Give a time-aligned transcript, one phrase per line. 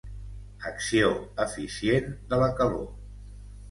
[0.69, 1.11] Acció
[1.47, 2.85] eficient de la calor.